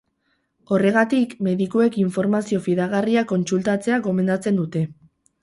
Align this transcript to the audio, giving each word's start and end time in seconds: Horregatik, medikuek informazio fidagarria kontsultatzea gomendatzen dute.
Horregatik, 0.77 1.35
medikuek 1.47 1.99
informazio 2.05 2.63
fidagarria 2.69 3.25
kontsultatzea 3.33 4.01
gomendatzen 4.09 4.61
dute. 4.65 4.85